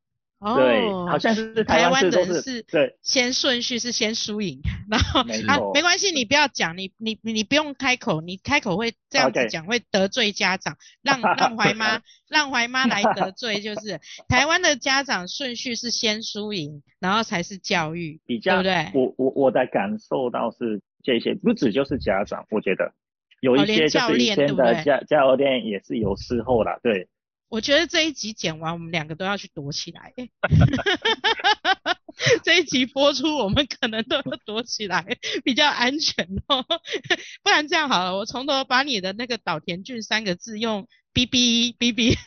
[0.56, 19.02] 对，哦，好像是台湾的人是对，先顺序是先输赢，然后啊没关系，你不要讲，你你你不用开口，你开口会这样子讲会得罪家长， 让让怀妈让怀妈来得罪，就是 台湾的家长顺序是先输赢，然后才是教育，比较对不对？
[19.02, 22.94] 我我我的感受到是这些，不止就是家长，我觉得
[23.40, 27.08] 有哦一些教是以前练的教教练也是有事后啦，对，
[27.54, 30.12] 我觉得这一集剪完，我们两个都要去躲起来。
[32.44, 35.06] 这一集播出，我们可能都要躲起来，
[35.46, 36.66] 比较安全哦。
[37.44, 42.18] 不然这样好了，我从头把你的那个岛田俊三个字用哔哔哔哔。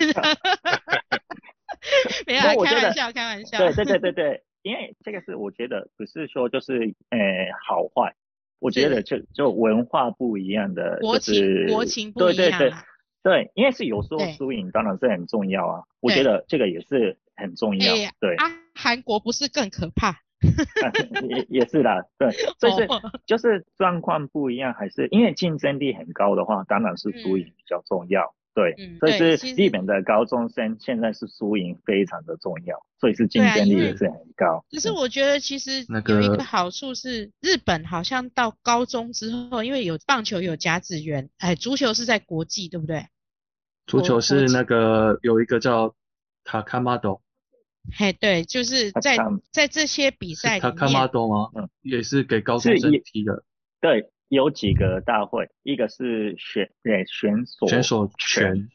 [2.24, 3.58] 没有开玩笑，开玩笑。
[3.58, 7.18] 对对对对对，因为这个是我觉得不是说就是呃
[7.66, 8.14] 好坏，
[8.60, 12.58] 我觉得就就文化不一样的，国情就是国情不一样啊。
[12.60, 12.72] 对，
[13.54, 20.20] 因为是有时候输赢当然是很重要啊，我觉得这个也是很重要对，啊，韩国不是更可怕？
[21.28, 28.34] 也也是啦，对，所以是哦就是状况不一样，还是因为竞争力很高的话，当然是输赢比较重要。
[28.54, 34.64] 对，嗯所以是日本的高中生现在是输赢非常的重要，所以是竞争力也是很高。
[34.70, 43.04] 可是我觉得其实有一个个好处是，日本好像到高中之后，因为有棒球有甲子园，哎，足球是在国际，对不对？
[43.86, 45.94] 足球是那个有一个叫
[46.44, 47.22] 塔卡马多，
[47.96, 49.16] 嘿，对，就是在
[49.52, 51.50] 在这些比是赛里塔卡马面，多吗？
[51.54, 53.44] 嗯，也是给高中生踢的。
[53.80, 58.68] 对，有几个大会，一个是选对选手选手权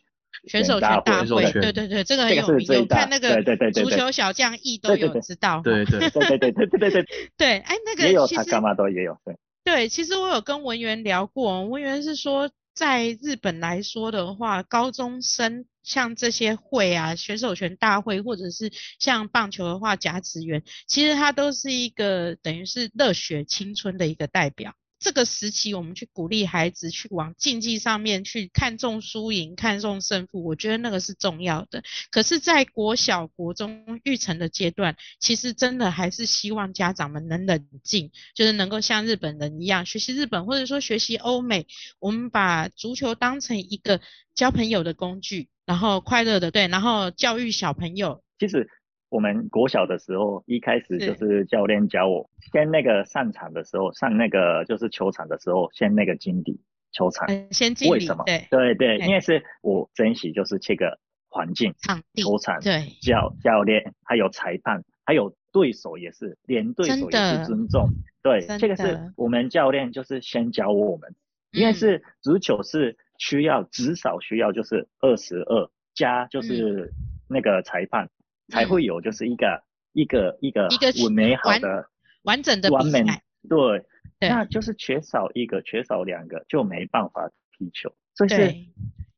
[0.47, 5.61] 选手大权大会，对对对，这个很这个有名，有看那个足球小将翼都有知道哈。
[5.63, 5.83] 对。
[5.85, 7.05] 对，对对对对对对对，
[7.37, 12.49] 对，哎，那也有个其实塔卡马多也有，对，对，其实我有跟文员聊过，文员是说，
[12.81, 24.73] 在日本来说的话，高中生像这些会啊，选手权大会，或者是像棒球的话，甲子园，其实它都是一个等于是热血青春的一个代表。
[25.01, 31.83] 这个时期，我们去鼓励孩子去往竞技上面去看重输赢、看重胜负，我觉得那个是重要的。
[32.11, 41.65] 可是，在国小、国中育成的阶段，其实真的还是希望家长们能冷静，就是能够像日本人一样学习日本，或者说学习欧美。
[41.99, 43.99] 我们把足球当成一个
[44.35, 48.23] 交朋友的工具，然后快乐的对，然后教育小朋友。
[48.37, 48.69] 其实
[49.11, 56.61] 我们国小的时候，一开始就是教练教我，先那个上场的时候，上那个就是球场的时候，先那个金底
[56.93, 57.27] 球场。
[57.27, 58.23] 呃，先敬礼为什么？
[58.23, 60.97] 对对对，因为是我珍惜就是这个
[61.27, 67.89] 环境、场地球场、对教教练，还有裁判，还有对手也是，连对手也是尊重。
[68.23, 71.13] 对，真这个是我们教练就是先教我们，
[71.51, 76.93] 因为嗯是足球是需要至少需要就是二十二加就是
[77.27, 78.09] 那个裁判、
[78.51, 81.87] 才会有就是一个一个一个一个很美好的
[82.23, 83.03] 完整的完美，
[83.49, 83.83] 对，
[84.19, 88.53] 那就是缺少一个缺少两个就没办法踢球，所以是，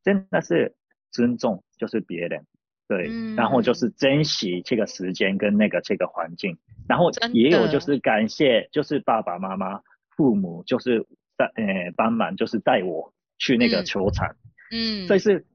[0.02, 0.74] 真的是
[1.10, 2.46] 尊重就是别人。
[2.86, 3.34] 对，嗯。
[3.34, 9.80] 然后就是珍惜这个时间跟那个这个环境，然后也有就是感谢就是爸爸妈妈、
[10.14, 13.84] 父母就是带呃帮忙就是带我去那个嗯。
[13.86, 14.36] 球场，
[14.70, 15.46] 嗯，所以是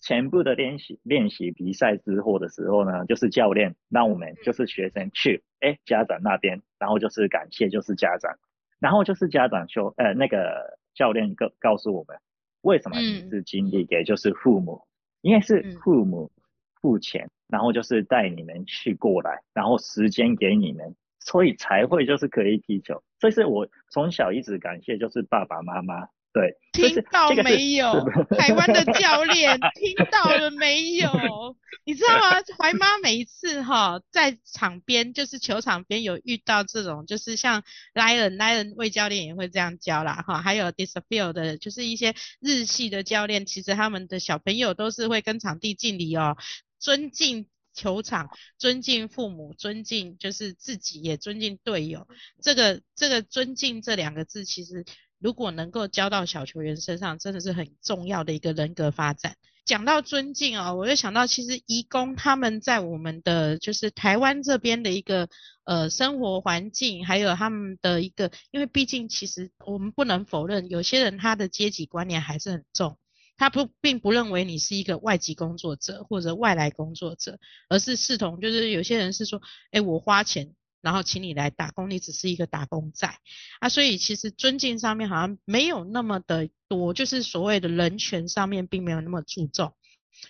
[0.00, 4.18] 全部的练习练习比赛之后的时候呢，就是教练让我嗯。
[4.18, 8.38] 们就是学生去哎家长那边，然后就是感谢就是家长，
[8.78, 12.16] 然后就是家长说呃那个教练告告诉我们
[12.62, 12.96] 为什么
[13.30, 14.82] 是经历给就是父母，
[15.20, 15.76] 因为是嗯。
[15.84, 16.30] 父母
[16.80, 23.02] 付钱，然后就是带你们去过来，然后时间给你们，所以才会就是可以踢球。
[23.18, 27.92] 所以是我从小一直感谢就是爸爸妈妈，对，听到没有？
[28.38, 31.10] 台湾的 教练听到了没有？
[31.84, 32.40] 你知道吗？
[32.58, 37.62] 怀妈每一次哈在场边，就是球场边有遇到这种，就是像
[37.94, 46.36] Lion Lion 魏教练也会这样教啦哈，还有 Disappear 的，就是一些日系的教练，其实他们的小朋友都是会跟场地敬礼哦，
[46.78, 47.46] 尊敬。
[47.72, 52.06] 球场尊敬父母，尊敬就是自己，也尊敬队友。
[52.42, 54.84] 这个这个尊敬这两个字，其实
[55.20, 59.36] 如果能够教到小球员身上，真的是很重要的一个人格发展。
[59.66, 65.28] 讲到尊敬哦，我就想到其实移工他们在我们的就是台湾这边的一个
[65.64, 72.98] 呃生活环境，还有他们的一个，因为毕竟其实我们不能否认，有些人他的阶级观念还是很重。
[73.36, 83.08] 他不并不认为你是一个外籍工作者或者外来工作者，而是视同就是有些人是说，哎，我花钱然后请你来打工，你只是一个打工仔
[83.60, 89.74] 啊，所以其实尊敬上面好像没有那么的多，就是所谓的人权上面并没有那么注重。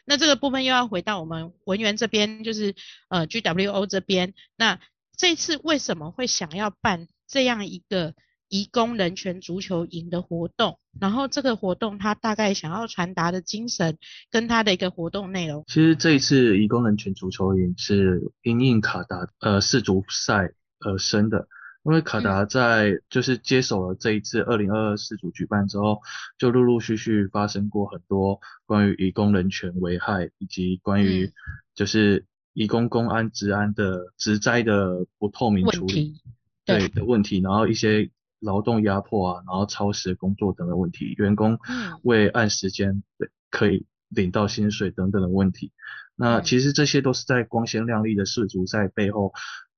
[0.05, 2.75] 那这个部分又要回到我们文员这边，就是
[3.09, 4.81] 呃 GWO 这边，那
[5.17, 8.15] 这次为什么会想要办这样一个
[8.51, 10.79] 移工人权足球营的活动？
[11.01, 13.97] 然后这个活动它大概想要传达的精神
[14.31, 21.47] 跟它的一个活动内容，其实这一次移工人权足球营是因应卡达呃世足赛而生的，
[21.85, 26.01] 因为卡达在就是接手了这一次二零二二世足举办之后，
[26.37, 31.33] 就陆陆续续发生过很多关于移工人权危害以及关于嗯。
[31.73, 36.23] 就是移工公安治安的职灾的不透明处理问题，
[36.67, 36.89] 对。
[36.89, 38.11] 的问题，然后一些
[38.41, 42.01] 劳动压迫啊，然后超时工作等等问题，员工嗯。
[42.03, 43.03] 未按时间
[43.51, 45.73] 可以领到薪水等等的问题。
[46.17, 49.33] 那嗯其实这些都是在光鲜亮丽的世足赛背后，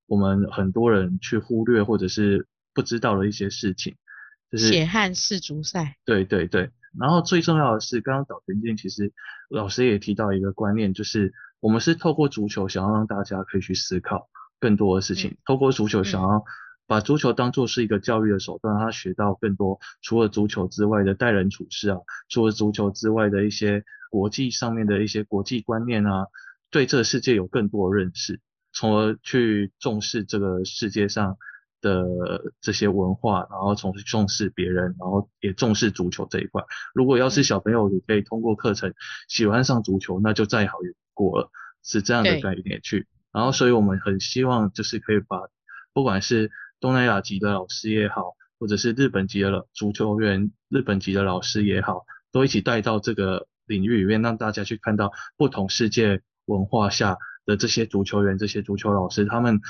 [0.06, 3.96] 我们很多人去忽略或者是不知道的一些事情，
[4.50, 9.12] 就是血汗世足赛，对对对，然后最重要的是，刚刚岛田健其实
[9.48, 16.44] 老师也提到一个观念，就是我们是透过足球想要让大家可以去思考更多的事情，透过足球想要
[16.92, 21.96] 把足球当做是一个教育的手段，让他学到更多除了足球之外的待人处事啊，
[22.28, 26.26] 除了足球之外的一些国际上面的一些国际观念啊，
[26.70, 28.40] 对这个世界有更多的认识，
[28.74, 31.38] 从而去重视这个世界上
[31.80, 36.62] 的这些文化，然后从而重视别人，然后也重视足球这一块。
[36.92, 38.92] 如果要是小朋友你可以通过课程
[39.28, 41.50] 喜欢上足球，那就再好也不过了，
[41.82, 43.06] 是这样的概念去。
[43.32, 45.38] 然后，所以我们很希望就是可以把
[45.94, 46.50] 不管是
[46.82, 57.16] 东南亚籍的老师也好，或者是日本籍的足球员、日本籍的老师也好，都一起带到这个领域里面，让大家去看到不同世界文化下
[57.46, 59.60] 的这些足球员、这些足球老师，他们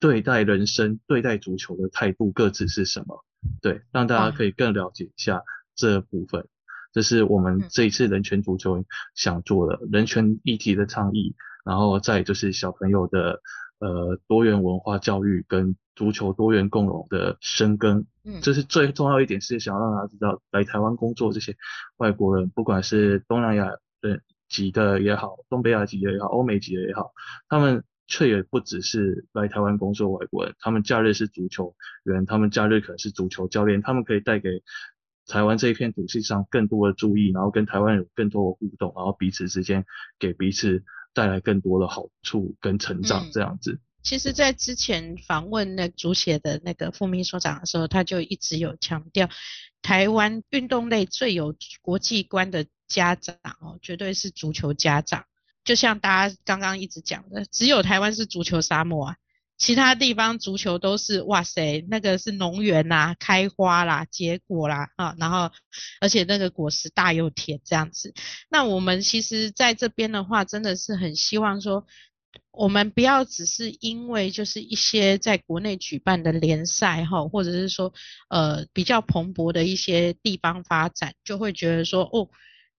[0.00, 3.22] 对待人生、对待足球的态度各自是什么？
[3.60, 5.42] 对，让大家可以更了解一下
[5.76, 6.48] 这部分。
[6.94, 8.82] 这是我们这一次人权足球
[9.14, 13.42] 想做的人权议题的倡议，然后再就是小朋友的
[13.80, 18.06] 呃多元文化教育跟足球多元共荣的深耕。
[18.24, 21.56] 嗯，这是最重要一点，是想要让大家知道，来台湾工作这些
[21.98, 23.70] 外国人，不管是东南亚
[24.00, 27.12] 人籍的也好，东北亚籍的也好，欧美籍的也好，
[27.48, 31.74] 他们却也不只是来台湾工作外国人，他们假日是足球
[32.04, 34.62] 员，他们假日可能是足球教练，他们可以带给
[35.26, 39.84] 台湾这一片土地上更多的注意，然后跟台湾有更多的互动，然后彼此之间
[40.18, 40.82] 给彼此
[41.12, 43.80] 带来更多的好处跟成长嗯，这样子。
[44.04, 49.30] 其实，在之前访问那足协的那个副秘书长的时候，他就一直有强调，
[49.80, 55.24] 台湾运动类最有国际观的家长哦，绝对是足球家长。
[55.64, 59.16] 就像大家刚刚一直讲的，只有台湾是足球沙漠啊，
[59.56, 65.50] 其他地方足球都是哇塞，那个是农园呐，开花啦，结果啦啊，然后
[66.02, 68.12] 而且那个果实大又甜这样子。
[68.50, 71.86] 那我们其实在这边的话，真的是很希望说，
[72.56, 77.92] 我们不要只是因为就是一些在国内举办的联赛哈，或者是说
[78.28, 82.28] 呃比较蓬勃的一些地方发展，就会觉得说哦，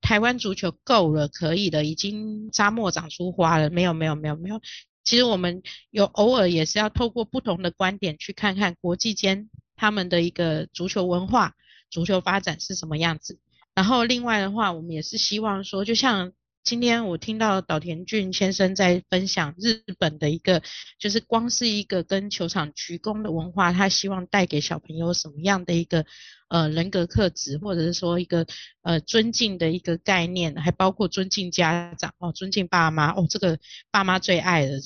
[0.01, 3.69] 台湾足球够了，可以的，已经沙漠长出花了。
[3.69, 4.61] 没有没有没有没有。
[5.03, 5.61] 其实我们
[5.91, 11.53] 有偶尔也是要透过不同的观点去看看国际间他们的一个足球文化、
[11.91, 13.39] 足球发展是什么样子。
[13.75, 16.31] 然后另外的话，我们也是希望说，就像
[16.65, 20.63] 今天我听到岛田俊先生在分享日本的一个，
[20.97, 26.05] 就是光是一个跟球场鞠躬的文化，他希望带给小朋友什么样的一个。
[26.47, 28.45] 呃，人格特质，或者是说一个
[28.83, 33.57] 呃尊敬的一个概念，还包括尊敬家长哦，尊敬爸妈哦，这个
[33.89, 34.79] 爸妈最爱的。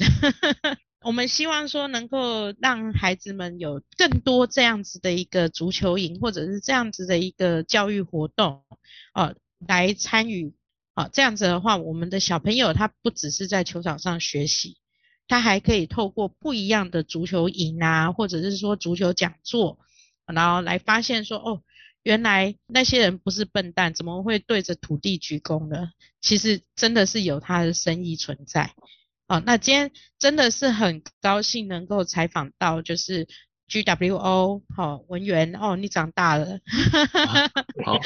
[1.04, 8.64] 我们希望说能够让孩子们有更多这样子的一个足球营，或者是这样子的一个教育活动
[9.14, 9.36] 哦，
[9.68, 10.54] 来参与。
[11.00, 14.76] 哦，这样子的话，我们的小朋友他不只是在球场上学习，
[15.30, 19.80] 他还可以透过不一样的足球营啊，或者是说足球讲座。
[20.26, 21.64] 然后来发现说，哦，
[22.04, 25.88] 原来那些人不是笨蛋，怎么会对着土地鞠躬呢？
[26.20, 28.74] 其实真的是有他的深意存在。
[29.30, 33.26] 哦，那今天真的是很高兴能够采访到，就是
[33.70, 36.60] GWO 好文员哦，你长大了。
[37.86, 38.00] 好，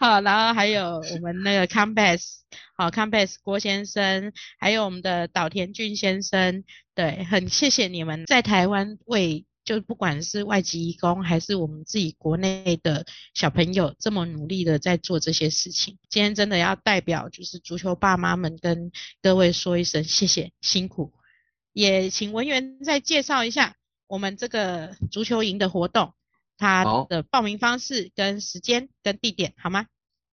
[0.00, 2.40] 好，然后还有我们那个 Compass
[2.76, 9.44] 好 Campus 郭先生，还有我们的岛田俊先生，对，很谢谢你们在台湾为。
[9.64, 18.92] 就不管是外籍义工，还是我们自己国内的小朋友，这么努力的在做这些事情，今天真的要代表就是足球爸妈们跟
[19.22, 21.14] 各位说一声谢谢辛苦，
[21.72, 23.74] 也请文员再介绍一下
[24.14, 26.14] 我们这个足球营的活动，
[26.56, 29.86] 它的报名方式跟时间跟地点好吗？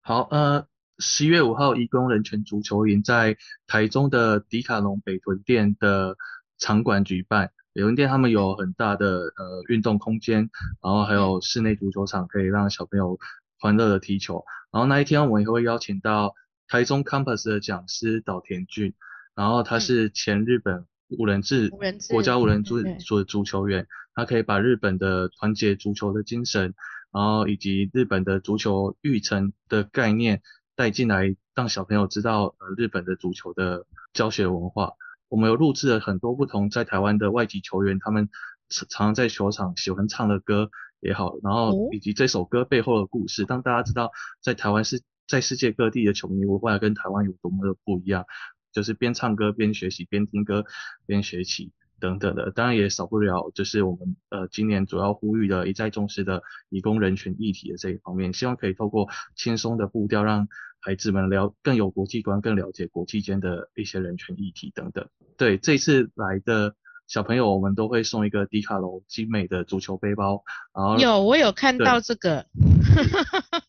[0.03, 0.66] 好，呃，
[0.99, 6.18] 十一月五号义工人权足球营在台中的迪卡侬北屯店的
[6.59, 7.53] 场馆举办。
[7.72, 10.51] 北屯店他们有很大的呃运动空间，
[10.83, 13.18] 然后还有室内足球场，可以让小朋友
[13.59, 14.45] 欢乐的踢球。
[14.70, 16.35] 然后那一天我们也会邀请到
[16.68, 18.93] 台中 Campus 的讲师岛田俊，
[19.35, 20.85] 然后他是前日本
[21.18, 21.70] 五人制
[22.11, 26.74] 国家五人制所足球员，他可以把日本的团结足球的精神，
[27.12, 30.42] 然后以及日本的足球育成的概念
[30.76, 34.92] 带进来，让小朋友知道呃日本的足球的教学文化。
[35.28, 38.28] 我们有录制了很多不同在台湾的外籍球员，他们
[38.68, 44.11] 常常在球场喜欢唱的歌也好，然后以及这首歌背后的故事，让大家知道
[44.42, 48.26] 在台湾是在世界各地的球迷文化跟台湾有多么的不一样，
[48.73, 50.64] 就是边唱歌边学习，边听歌
[51.07, 52.51] 边学习等等的。
[52.51, 60.49] 当然也少不了就是我们呃今年主要呼吁的一再重视的移工人权议题的这一方面，希望可以透过轻松的步调让。
[60.83, 65.07] 孩子们了更有国际观，更了解国际间的一些人权议题等等。
[65.37, 66.75] 对，这次来的
[67.07, 70.43] 小朋友，我们都会送一个迪卡侬精美的足球背包。
[70.75, 72.47] 然后有，我有看到这个。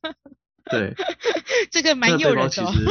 [0.71, 0.93] 对，
[1.69, 2.49] 这个蛮诱人的。
[2.49, 2.85] 其实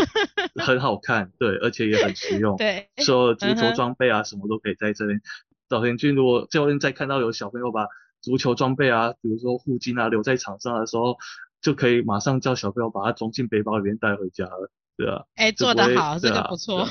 [0.56, 2.56] 很好看，对，而且也很实用。
[2.58, 5.20] 对，所有足球装备啊，什么都可以在这边。
[5.68, 7.86] 早田君，如果教练在看到有小朋友把
[8.20, 11.16] 足球装备啊，比如说护巾啊，留在场上的时候。
[11.62, 15.24] 就可以马上叫小朋友把它装进背包里面带回家了，对啊。
[15.34, 16.86] 哎，做得好，这个不错。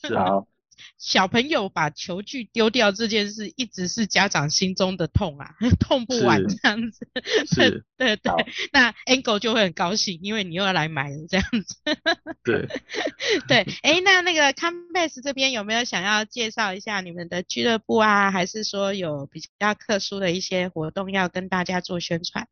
[0.00, 0.44] 是啊。
[0.98, 7.06] 小朋友把球具丢掉这件事，一直是家长心中的痛啊， 痛不完这样子。
[7.54, 7.84] 是。
[7.96, 8.32] 对对。
[8.72, 11.76] 那 Angle 就会很高兴，因为你又要来买了这样子。
[12.44, 12.66] 对。
[13.48, 18.30] 对，哎，那那个 Compass 这边有没有想要介绍一下你们的俱乐部啊？
[18.30, 22.46] 还是说有比较特殊的一些活动要跟大家做宣传？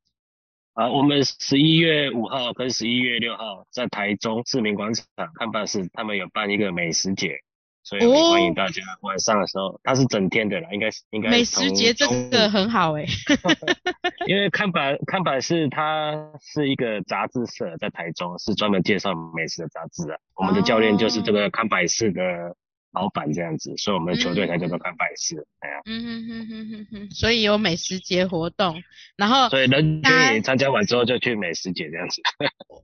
[0.72, 7.36] 啊，我们十一月五号跟十一月六号在台中市民广场看办事，他们有办一个美食节，
[7.84, 11.30] 所以欢迎大家晚上的时候，它是整天的啦，应该是应该。
[11.30, 13.04] 美食节这个很好哎。
[14.26, 22.56] 因为看板看板是它是一个杂志社，在台中是专门介绍美食的杂志啊，我们的教练就是这个看板社的。
[22.94, 28.82] 老板这样子，所以我们的球队才叫做看百事，哎呀，嗯哼哼哼哼哼，所以有美食节活动，
[29.16, 32.22] 然后所以人可以参加完之后就去美食节这样子。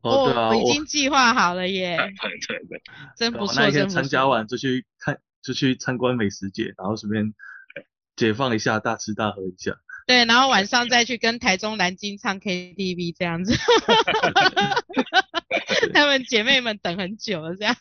[0.02, 1.96] 哦，对啊，我已经计划好了耶。
[2.20, 2.82] 对对对，
[3.16, 7.32] 真不错，那一天参加完就去看，就去参观美食节，然后顺便
[8.16, 9.76] 解放一下，大吃大喝一下。
[10.06, 13.54] 对，然后晚上再去跟台中南京唱 KTV 这样子。
[15.94, 17.76] 他们姐妹们等很久了，这样。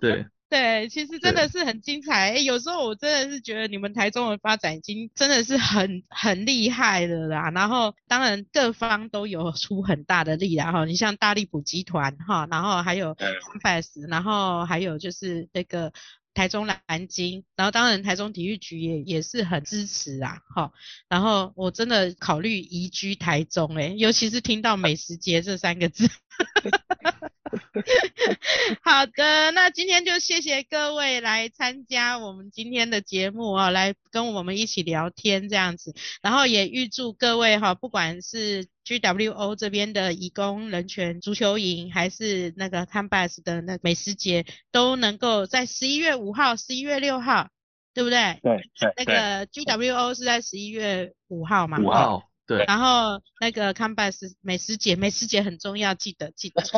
[0.00, 0.26] 对。
[0.48, 2.30] 对，其实真的是很精彩。
[2.32, 7.50] 哎，有时候我真的是觉得你们台中的发展已经真的是很很厉害了啦。
[7.50, 10.84] 然后当然各方都有出很大的力啦哈。
[10.84, 13.16] 你像大力普集团哈，然后还有
[13.60, 15.92] FAS，然后还有就是那个
[16.32, 20.70] 台中蓝鲸，然后当然台中体育局也也是很支持啊哈。
[21.08, 26.08] 然后我真的考虑移居台中哎，尤其是听到美食节这三个字。
[28.82, 47.48] 好的，那今天就谢谢各位来参加我们今天的节目啊，来跟我们一起聊天这样子，然后也预祝各位哈，不管是 GWO 这边的义工人权足球营，还是那个 c a m b a s 的那美食节，都能够在十一月五号、十一月六号，
[47.94, 48.38] 对不对？
[48.42, 48.92] 对对。
[48.96, 51.78] 那个 GWO 是在十一月五号嘛？
[51.78, 52.22] 五号。
[52.46, 56.62] 对，然后那个 come back 是美食节，美食节很重要，记得记得。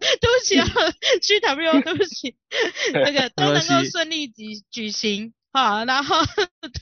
[0.20, 0.66] 对不起啊
[1.20, 2.34] ，G W，对不起，
[2.94, 5.84] 那个都能够顺利举举行啊。
[5.84, 6.16] 然后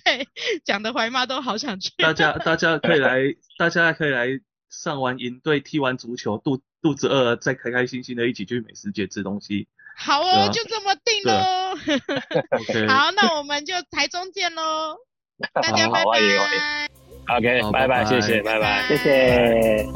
[0.04, 0.28] 对，
[0.64, 1.90] 讲的怀妈都好想去。
[1.98, 3.18] 大家大家可以来，
[3.58, 4.28] 大家可以来
[4.70, 9.66] 上完营队，踢完足球，肚肚子饿了，再开开心心的一起去美食节吃东西。
[9.96, 11.76] 好哦，就这么定喽。
[12.88, 14.96] 好，那我们就台中见喽。
[15.52, 16.97] 大家拜拜。
[17.36, 19.86] OK，拜拜，谢谢，拜拜，谢谢。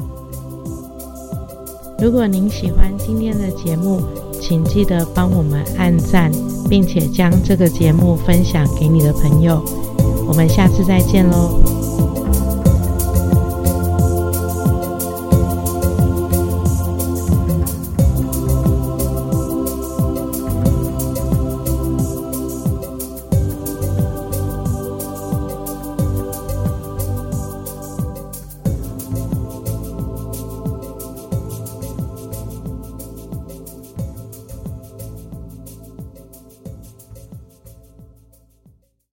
[1.98, 4.02] 如果您喜欢今天的节目，
[4.40, 6.30] 请记得帮我们按赞，
[6.68, 9.62] 并且将这个节目分享给你的朋友。
[10.28, 11.62] 我们下次再见喽。